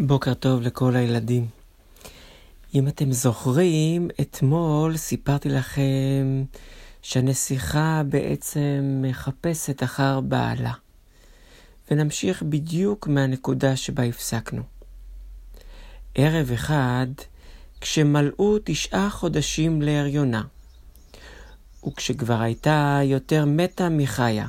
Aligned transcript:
בוקר 0.00 0.34
טוב 0.34 0.62
לכל 0.62 0.96
הילדים. 0.96 1.46
אם 2.74 2.88
אתם 2.88 3.12
זוכרים, 3.12 4.08
אתמול 4.20 4.96
סיפרתי 4.96 5.48
לכם 5.48 6.44
שהנסיכה 7.02 8.02
בעצם 8.08 9.02
מחפשת 9.02 9.82
אחר 9.82 10.20
בעלה. 10.20 10.72
ונמשיך 11.90 12.42
בדיוק 12.42 13.08
מהנקודה 13.08 13.76
שבה 13.76 14.02
הפסקנו. 14.02 14.62
ערב 16.14 16.50
אחד, 16.52 17.06
כשמלאו 17.80 18.56
תשעה 18.64 19.10
חודשים 19.10 19.82
להריונה, 19.82 20.42
וכשכבר 21.86 22.40
הייתה 22.40 23.00
יותר 23.04 23.44
מתה 23.44 23.88
מחיה, 23.88 24.48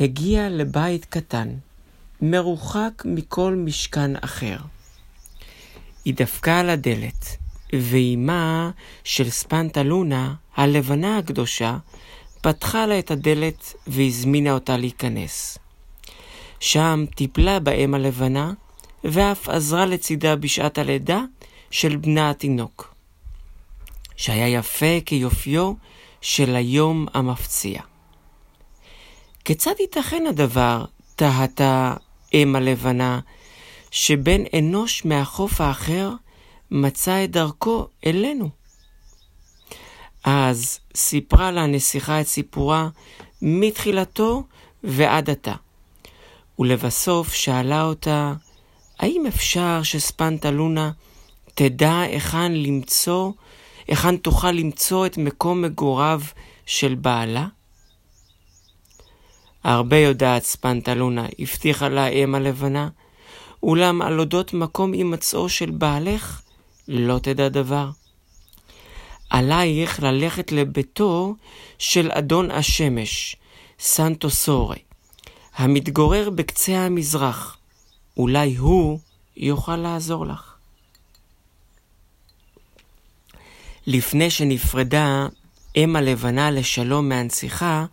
הגיע 0.00 0.48
לבית 0.48 1.04
קטן, 1.04 1.48
מרוחק 2.22 3.02
מכל 3.04 3.54
משכן 3.54 4.16
אחר. 4.16 4.56
היא 6.04 6.14
דפקה 6.14 6.60
על 6.60 6.70
הדלת, 6.70 7.36
ואימה 7.72 8.70
של 9.04 9.30
ספנטה 9.30 9.82
לונה, 9.82 10.34
הלבנה 10.56 11.18
הקדושה, 11.18 11.76
פתחה 12.40 12.86
לה 12.86 12.98
את 12.98 13.10
הדלת 13.10 13.74
והזמינה 13.86 14.52
אותה 14.52 14.76
להיכנס. 14.76 15.58
שם 16.60 17.04
טיפלה 17.14 17.60
באם 17.60 17.94
הלבנה, 17.94 18.52
ואף 19.04 19.48
עזרה 19.48 19.86
לצידה 19.86 20.36
בשעת 20.36 20.78
הלידה 20.78 21.20
של 21.70 21.96
בנה 21.96 22.30
התינוק, 22.30 22.94
שהיה 24.16 24.48
יפה 24.48 25.00
כיופיו 25.06 25.72
של 26.20 26.56
היום 26.56 27.06
המפציע. 27.14 27.80
כיצד 29.44 29.74
ייתכן 29.80 30.24
הדבר, 30.28 30.84
תהתה 31.16 31.94
אם 32.34 32.56
הלבנה, 32.56 33.20
שבן 33.90 34.42
אנוש 34.58 35.04
מהחוף 35.04 35.60
האחר 35.60 36.10
מצא 36.70 37.24
את 37.24 37.30
דרכו 37.30 37.86
אלינו. 38.06 38.48
אז 40.24 40.80
סיפרה 40.96 41.50
לה 41.50 41.62
הנסיכה 41.62 42.20
את 42.20 42.26
סיפורה 42.26 42.88
מתחילתו 43.42 44.42
ועד 44.84 45.30
עתה. 45.30 45.54
ולבסוף 46.58 47.34
שאלה 47.34 47.82
אותה, 47.82 48.34
האם 48.98 49.26
אפשר 49.26 49.82
שספנטה 49.82 50.50
לונה 50.50 50.90
תדע 51.54 52.00
היכן 52.00 52.52
למצוא, 52.52 53.32
היכן 53.88 54.16
תוכל 54.16 54.50
למצוא 54.50 55.06
את 55.06 55.18
מקום 55.18 55.62
מגוריו 55.62 56.20
של 56.66 56.94
בעלה? 56.94 57.46
הרבה 59.66 59.96
יודעת 59.96 60.44
ספנטה 60.44 60.94
לונה, 60.94 61.26
הבטיחה 61.38 61.88
לה 61.88 62.06
אם 62.06 62.34
הלבנה, 62.34 62.88
אולם 63.62 64.02
על 64.02 64.20
אודות 64.20 64.54
מקום 64.54 64.92
הימצאו 64.92 65.48
של 65.48 65.70
בעלך 65.70 66.42
לא 66.88 67.18
תדע 67.18 67.48
דבר. 67.48 67.90
עלייך 69.30 70.02
ללכת 70.02 70.52
לביתו 70.52 71.34
של 71.78 72.10
אדון 72.12 72.50
השמש, 72.50 73.36
סנטו 73.78 74.30
סורי, 74.30 74.78
המתגורר 75.56 76.30
בקצה 76.30 76.78
המזרח. 76.78 77.56
אולי 78.16 78.56
הוא 78.56 78.98
יוכל 79.36 79.76
לעזור 79.76 80.26
לך. 80.26 80.54
לפני 83.86 84.30
שנפרדה 84.30 85.26
אם 85.76 85.96
הלבנה 85.96 86.50
לשלום 86.50 87.08
מהנציחה, 87.08 87.86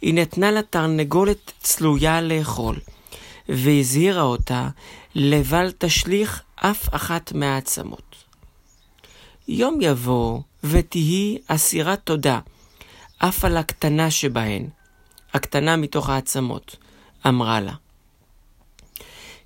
היא 0.00 0.14
נתנה 0.14 0.50
לה 0.50 0.62
תרנגולת 0.62 1.52
צלויה 1.60 2.20
לאכול, 2.20 2.76
והזהירה 3.48 4.22
אותה 4.22 4.68
לבל 5.14 5.72
תשליך 5.78 6.42
אף 6.56 6.94
אחת 6.94 7.32
מהעצמות. 7.32 8.16
יום 9.48 9.78
יבוא 9.80 10.40
ותהי 10.64 11.38
אסירת 11.46 12.00
תודה, 12.04 12.40
אף 13.18 13.44
על 13.44 13.56
הקטנה 13.56 14.10
שבהן, 14.10 14.68
הקטנה 15.34 15.76
מתוך 15.76 16.08
העצמות, 16.08 16.76
אמרה 17.26 17.60
לה. 17.60 17.72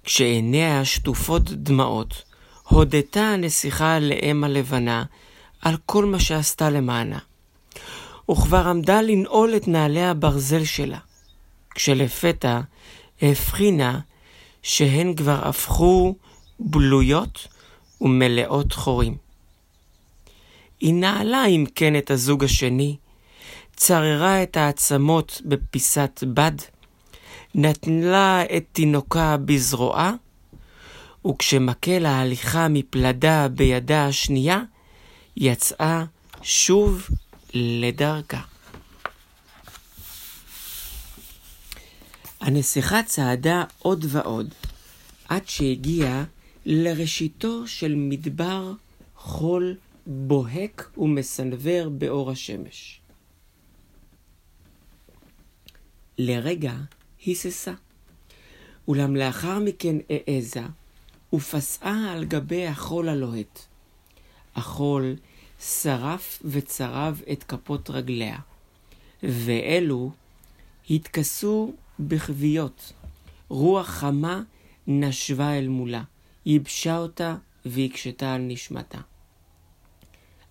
כשעיניה 0.04 0.84
שטופות 0.84 1.50
דמעות, 1.50 2.22
הודתה 2.68 3.20
הנסיכה 3.20 3.98
לאם 3.98 4.44
הלבנה 4.44 5.04
על 5.60 5.76
כל 5.86 6.04
מה 6.04 6.20
שעשתה 6.20 6.70
למענה. 6.70 7.18
וכבר 8.30 8.68
עמדה 8.68 9.02
לנעול 9.02 9.56
את 9.56 9.68
נעלי 9.68 10.04
הברזל 10.04 10.64
שלה, 10.64 10.98
כשלפתע 11.74 12.60
הבחינה 13.22 14.00
שהן 14.62 15.14
כבר 15.14 15.48
הפכו 15.48 16.14
בלויות 16.60 17.48
ומלאות 18.00 18.72
חורים. 18.72 19.16
היא 20.80 20.94
נעלה 20.94 21.46
אם 21.46 21.64
כן 21.74 21.96
את 21.96 22.10
הזוג 22.10 22.44
השני, 22.44 22.96
צררה 23.76 24.42
את 24.42 24.56
העצמות 24.56 25.42
בפיסת 25.44 26.24
בד, 26.34 26.52
נטלה 27.54 28.42
את 28.56 28.64
תינוקה 28.72 29.36
בזרועה, 29.36 30.12
וכשמקל 31.26 32.06
ההליכה 32.06 32.68
מפלדה 32.68 33.48
בידה 33.48 34.06
השנייה, 34.06 34.62
יצאה 35.36 36.04
שוב 36.42 37.08
לדרכה. 37.54 38.40
הנסיכה 42.40 43.02
צעדה 43.02 43.64
עוד 43.78 44.04
ועוד, 44.08 44.54
עד 45.28 45.48
שהגיעה 45.48 46.24
לראשיתו 46.66 47.66
של 47.66 47.94
מדבר 47.94 48.72
חול 49.16 49.76
בוהק 50.06 50.90
ומסנוור 50.98 51.88
באור 51.88 52.30
השמש. 52.30 53.00
לרגע 56.18 56.72
היססה, 57.24 57.72
אולם 58.88 59.16
לאחר 59.16 59.58
מכן 59.58 59.96
העזה 60.10 60.62
ופסעה 61.32 62.12
על 62.12 62.24
גבי 62.24 62.66
החול 62.66 63.08
הלוהט. 63.08 63.58
החול 64.56 65.16
שרף 65.60 66.42
וצרב 66.44 67.22
את 67.32 67.42
כפות 67.42 67.90
רגליה, 67.90 68.38
ואלו 69.22 70.12
התכסו 70.90 71.72
בכוויות. 72.00 72.92
רוח 73.48 73.86
חמה 73.86 74.42
נשבה 74.86 75.58
אל 75.58 75.68
מולה, 75.68 76.02
ייבשה 76.46 76.98
אותה 76.98 77.36
והקשתה 77.64 78.34
על 78.34 78.40
נשמתה. 78.40 78.98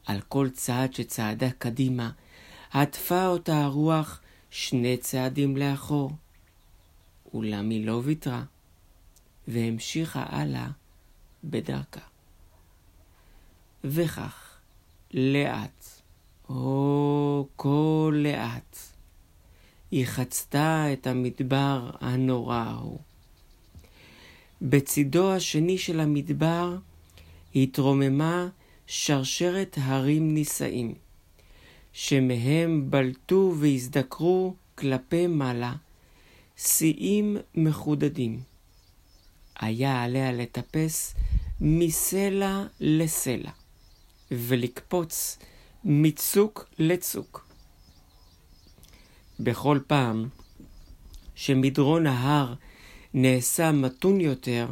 על 0.05 0.21
כל 0.21 0.49
צעד 0.53 0.93
שצעדה 0.93 1.51
קדימה, 1.51 2.11
עטפה 2.71 3.27
אותה 3.27 3.63
הרוח 3.63 4.21
שני 4.49 4.97
צעדים 4.97 5.57
לאחור. 5.57 6.11
אולם 7.33 7.69
היא 7.69 7.85
לא 7.85 8.01
ויתרה, 8.03 8.43
והמשיכה 9.47 10.25
הלאה 10.29 10.67
בדרכה. 11.43 12.01
וכך, 13.83 14.48
לאט, 15.13 15.85
או 16.49 17.47
כה 17.57 18.09
לאט, 18.11 18.77
היא 19.91 20.05
חצתה 20.05 20.93
את 20.93 21.07
המדבר 21.07 21.89
הנורא 22.01 22.55
ההוא. 22.55 22.99
בצידו 24.61 25.33
השני 25.33 25.77
של 25.77 25.99
המדבר 25.99 26.77
התרוממה 27.55 28.47
שרשרת 28.87 29.77
הרים 29.81 30.33
נישאים, 30.33 30.93
שמהם 31.93 32.91
בלטו 32.91 33.53
והזדקרו 33.59 34.53
כלפי 34.75 35.27
מעלה 35.27 35.75
שיאים 36.57 37.37
מחודדים. 37.55 38.39
היה 39.59 40.03
עליה 40.03 40.31
לטפס 40.31 41.15
מסלע 41.61 42.63
לסלע. 42.79 43.51
ולקפוץ 44.31 45.37
מצוק 45.83 46.69
לצוק. 46.79 47.47
בכל 49.39 49.79
פעם 49.87 50.29
שמדרון 51.35 52.07
ההר 52.07 52.53
נעשה 53.13 53.71
מתון 53.71 54.21
יותר, 54.21 54.67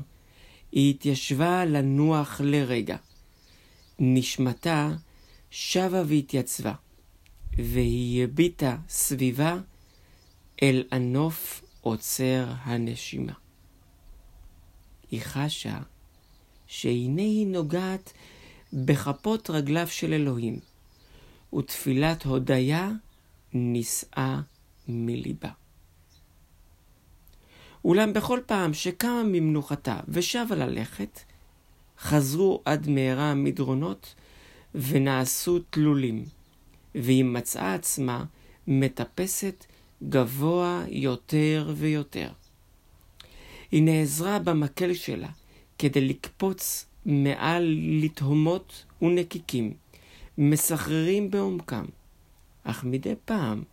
היא 0.71 0.93
התיישבה 0.93 1.65
לנוח 1.65 2.41
לרגע. 2.43 2.97
נשמתה 3.99 4.89
שבה 5.49 6.03
והתייצבה, 6.07 6.73
והיא 7.57 8.23
הביטה 8.23 8.77
סביבה 8.89 9.57
אל 10.63 10.83
הנוף 10.91 11.61
עוצר 11.81 12.45
הנשימה. 12.63 13.33
היא 15.11 15.21
חשה 15.21 15.79
שהנה 16.67 17.21
היא 17.21 17.47
נוגעת 17.47 18.13
בכפות 18.73 19.49
רגליו 19.49 19.87
של 19.87 20.13
אלוהים, 20.13 20.59
ותפילת 21.55 22.23
הודיה 22.23 22.91
נישאה 23.53 24.41
מליבה. 24.87 25.49
אולם 27.85 28.13
בכל 28.13 28.39
פעם 28.45 28.73
שקמה 28.73 29.23
ממנוחתה 29.23 29.99
ושבה 30.07 30.55
ללכת, 30.55 31.19
חזרו 31.99 32.61
עד 32.65 32.89
מהרה 32.89 33.31
המדרונות 33.31 34.15
ונעשו 34.75 35.59
תלולים, 35.69 36.25
והיא 36.95 37.25
מצאה 37.25 37.73
עצמה 37.73 38.25
מטפסת 38.67 39.65
גבוה 40.09 40.83
יותר 40.87 41.73
ויותר. 41.75 42.29
היא 43.71 43.83
נעזרה 43.83 44.39
במקל 44.39 44.93
שלה 44.93 45.29
כדי 45.77 46.01
לקפוץ 46.07 46.85
מעל 47.07 47.77
לתהומות 48.01 48.85
ונקיקים, 49.01 49.73
מסחררים 50.37 51.31
בעומקם, 51.31 51.85
אך 52.63 52.83
מדי 52.83 53.13
פעם 53.25 53.63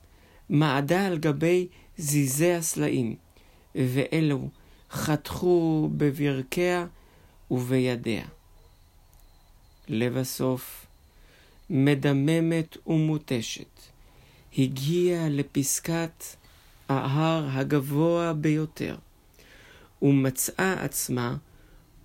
מעדה 0.48 1.06
על 1.06 1.18
גבי 1.18 1.68
זיזי 1.98 2.52
הסלעים, 2.52 3.16
ואלו 3.74 4.48
חתכו 4.90 5.90
בברכיה 5.96 6.86
ובידיה. 7.50 8.24
לבסוף, 9.88 10.86
מדממת 11.70 12.76
ומותשת, 12.86 13.80
הגיעה 14.58 15.28
לפסקת 15.28 16.24
ההר 16.88 17.48
הגבוה 17.52 18.32
ביותר, 18.32 18.96
ומצאה 20.02 20.84
עצמה 20.84 21.36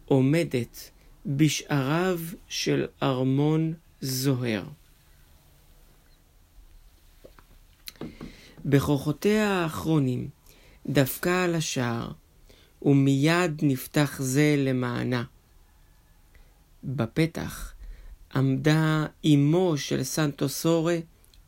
עומדת 0.06 0.92
בשעריו 1.26 2.20
של 2.48 2.86
ארמון 3.04 3.74
זוהר. 4.02 4.64
בכוחותיה 8.66 9.52
האחרונים 9.52 10.30
דפקה 10.88 11.44
על 11.44 11.56
השער, 11.56 12.12
ומיד 12.82 13.60
נפתח 13.62 14.18
זה 14.22 14.56
למענה. 14.58 15.24
בפתח 16.84 17.74
עמדה 18.36 19.06
אמו 19.26 19.78
של 19.78 20.04
סנטוסורי, 20.04 21.02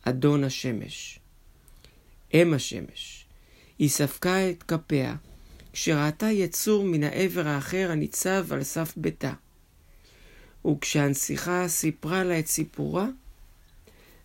אדון 0.04 0.44
השמש. 0.44 1.20
אם 2.34 2.54
השמש. 2.54 3.26
היא 3.80 3.90
ספקה 3.90 4.50
את 4.50 4.64
כפיה, 4.64 5.16
כשראתה 5.74 6.26
יצור 6.26 6.86
מן 6.86 7.04
העבר 7.04 7.48
האחר 7.48 7.92
הניצב 7.92 8.54
על 8.54 8.64
סף 8.64 8.94
ביתה. 8.98 9.34
וכשהנסיכה 10.66 11.68
סיפרה 11.68 12.24
לה 12.24 12.40
את 12.40 12.48
סיפורה, 12.48 13.08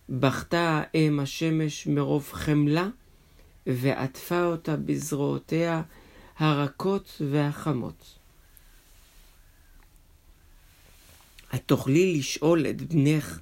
בכתה 0.09 0.83
אם 0.95 1.19
השמש 1.19 1.87
מרוב 1.87 2.29
חמלה, 2.31 2.87
ועטפה 3.67 4.43
אותה 4.43 4.75
בזרועותיה 4.75 5.81
הרכות 6.37 7.21
והחמות. 7.31 8.17
את 11.55 11.61
תוכלי 11.65 12.17
לשאול 12.17 12.65
את 12.69 12.81
בנך, 12.81 13.39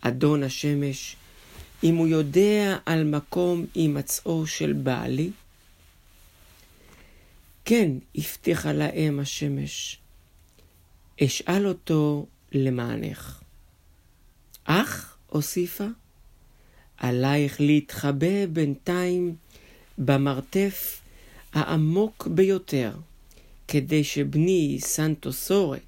אדון 0.00 0.42
השמש, 0.42 1.16
אם 1.84 1.96
הוא 1.96 2.08
יודע 2.08 2.78
על 2.86 3.04
מקום 3.04 3.66
הימצאו 3.74 4.46
של 4.46 4.72
בעלי? 4.72 5.30
כן, 7.64 7.90
הבטיחה 8.14 8.72
לאם 8.72 9.18
השמש. 9.20 9.98
אשאל 11.22 11.66
אותו 11.66 12.26
למענך. 12.52 13.40
אך, 14.64 15.16
הוסיפה, 15.26 15.86
עלייך 16.96 17.60
להתחבא 17.60 18.46
בינתיים 18.52 19.36
במרתף 19.98 21.00
העמוק 21.52 22.28
ביותר, 22.30 22.92
כדי 23.68 24.04
שבני 24.04 24.78
סנטוסורי 24.80 25.78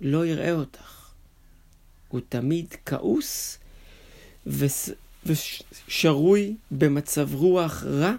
לא 0.00 0.26
יראה 0.26 0.52
אותך. 0.52 1.10
הוא 2.08 2.20
תמיד 2.28 2.74
כעוס 2.86 3.58
ושרוי 5.26 6.56
במצב 6.70 7.34
רוח 7.34 7.84
רע 7.84 8.14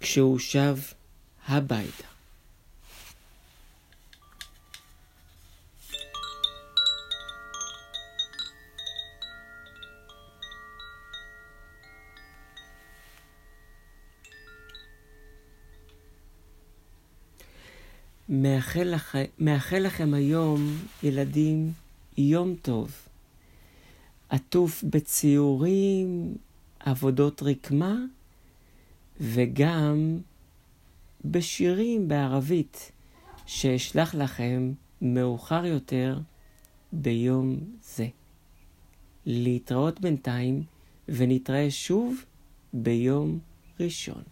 כשהוא 0.00 0.38
שב 0.38 0.76
הביתה. 1.48 2.09
מאחל, 18.30 18.82
לכ... 18.82 19.16
מאחל 19.38 19.78
לכם 19.78 20.14
היום, 20.14 20.76
ילדים, 21.02 21.72
יום 22.18 22.54
טוב. 22.62 22.92
עטוף 24.28 24.84
בציורים, 24.90 26.34
עבודות 26.80 27.42
רקמה, 27.42 27.96
וגם 29.20 30.18
בשירים 31.24 32.08
בערבית, 32.08 32.92
שאשלח 33.46 34.14
לכם 34.14 34.72
מאוחר 35.02 35.66
יותר 35.66 36.18
ביום 36.92 37.56
זה. 37.82 38.06
להתראות 39.26 40.00
בינתיים, 40.00 40.62
ונתראה 41.08 41.70
שוב 41.70 42.24
ביום 42.72 43.38
ראשון. 43.80 44.22